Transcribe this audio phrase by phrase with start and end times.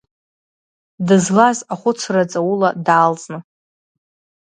[1.07, 3.39] Дызлаз ахәыцра ҵаула даалҵны.